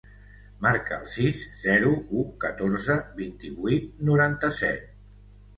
Marca 0.65 0.95
el 1.01 1.03
sis, 1.11 1.41
zero, 1.63 1.91
u, 2.21 2.25
catorze, 2.45 2.97
vint-i-vuit, 3.21 3.89
noranta-set. 4.09 4.91